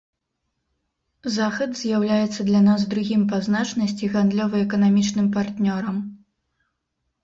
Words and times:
Захад 1.35 1.75
з'яўляецца 1.83 2.41
для 2.49 2.61
нас 2.69 2.81
другім 2.95 3.21
па 3.35 3.43
значнасці 3.51 4.13
гандлёва-эканамічным 4.17 5.27
партнёрам. 5.41 5.97